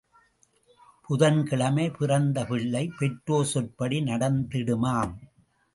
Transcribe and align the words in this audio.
புதன் 1.05 1.43
கிழமை 1.43 1.89
பிறந்த 1.89 2.45
பிள்ளை 2.45 2.91
பெற்றோர் 2.99 3.45
சொற்படி 3.45 3.99
நடந்திடுமாம். 4.01 5.13